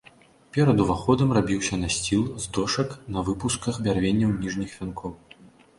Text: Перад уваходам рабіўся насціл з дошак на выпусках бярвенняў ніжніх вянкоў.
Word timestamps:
Перад 0.55 0.77
уваходам 0.85 1.33
рабіўся 1.39 1.79
насціл 1.83 2.23
з 2.47 2.51
дошак 2.59 2.99
на 3.17 3.29
выпусках 3.29 3.73
бярвенняў 3.91 4.37
ніжніх 4.41 4.71
вянкоў. 4.81 5.11